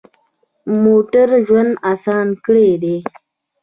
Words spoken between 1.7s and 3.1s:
اسان کړی دی.